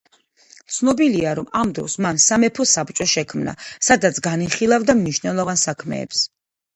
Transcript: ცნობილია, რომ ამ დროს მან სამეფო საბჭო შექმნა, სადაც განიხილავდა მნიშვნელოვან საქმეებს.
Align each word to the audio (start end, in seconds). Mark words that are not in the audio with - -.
ცნობილია, 0.75 1.33
რომ 1.39 1.49
ამ 1.59 1.73
დროს 1.79 1.95
მან 2.05 2.19
სამეფო 2.27 2.65
საბჭო 2.71 3.07
შექმნა, 3.11 3.53
სადაც 3.89 4.17
განიხილავდა 4.29 4.97
მნიშვნელოვან 5.03 5.61
საქმეებს. 5.65 6.23